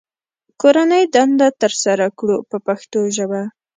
[0.61, 3.41] کورنۍ دنده ترسره کړو په پښتو ژبه.